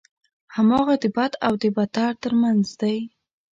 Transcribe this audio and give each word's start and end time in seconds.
هماغه 0.55 0.95
د 1.03 1.05
بد 1.15 1.31
او 1.45 1.53
بدتر 1.75 2.11
ترمنځ 2.23 2.65
دی. 2.81 2.97